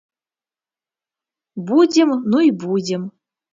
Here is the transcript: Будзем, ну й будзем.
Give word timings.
Будзем, 1.69 2.17
ну 2.31 2.37
й 2.49 2.51
будзем. 2.67 3.01